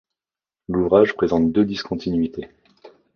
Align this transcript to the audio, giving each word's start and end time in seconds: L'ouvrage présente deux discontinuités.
L'ouvrage 0.67 1.13
présente 1.13 1.51
deux 1.51 1.63
discontinuités. 1.63 2.49